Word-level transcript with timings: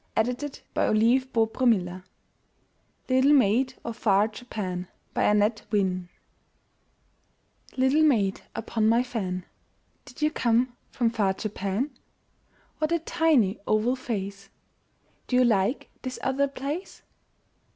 67 0.17 0.63
M 0.75 0.99
Y 0.99 1.21
BOOK 1.31 1.55
HOUSE 1.59 1.69
^ 1.69 2.01
7P" 2.01 2.03
LITTLE 3.07 3.33
MAID 3.33 3.75
OF 3.85 3.95
FAR 3.95 4.27
JAPAN* 4.29 4.87
Annette 5.15 5.61
Wynne 5.69 6.09
^ 7.73 7.77
Little 7.77 8.01
maid 8.01 8.41
upon 8.55 8.87
my 8.89 9.03
fan, 9.03 9.45
Did 10.05 10.23
you 10.23 10.31
come 10.31 10.75
from 10.89 11.11
far 11.11 11.33
Japan? 11.33 11.91
What 12.79 12.91
a 12.91 12.97
tiny 12.97 13.59
oval 13.67 13.95
face! 13.95 14.49
Do 15.27 15.35
you 15.35 15.45
like 15.45 15.91
this 16.01 16.17
other 16.23 16.47
place? 16.47 17.03